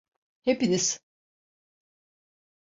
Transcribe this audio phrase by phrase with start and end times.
[0.41, 0.99] Hepiniz!